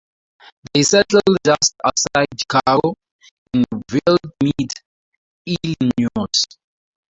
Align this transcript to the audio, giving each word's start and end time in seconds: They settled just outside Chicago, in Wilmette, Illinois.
They 0.73 0.81
settled 0.81 1.37
just 1.45 1.75
outside 1.85 2.25
Chicago, 2.39 2.95
in 3.53 3.63
Wilmette, 3.87 4.81
Illinois. 5.45 6.41